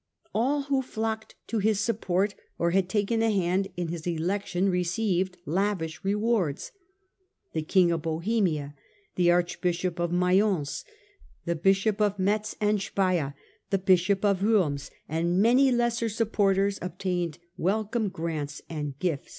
[0.33, 5.37] All who flocked to his support or had taken a hand in his election received
[5.45, 6.71] lavish rewards.
[7.53, 8.73] The King of Bohemia,
[9.13, 10.83] the Archbishop of Mayence,
[11.45, 13.33] the Bishop of Metz and Spires,
[13.69, 19.29] the Bishop of Worms, and many lesser supporters obtained welcome grants and gifts.